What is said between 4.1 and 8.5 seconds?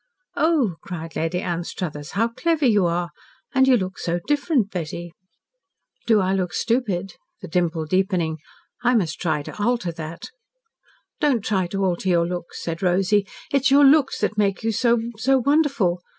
different, Betty." "Do I look stupid?" the dimple deepening.